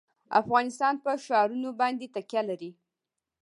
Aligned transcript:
افغانستان 0.41 0.93
په 1.03 1.11
ښارونه 1.25 1.69
باندې 1.79 2.05
تکیه 2.15 2.41
لري. 2.49 2.71